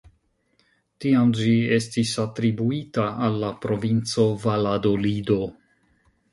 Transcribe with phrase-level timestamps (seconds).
[1.03, 5.41] Tiam ĝi estis atribuita al la provinco Valadolido.